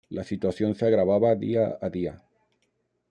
[0.09, 2.23] La situación se agravaba día a día.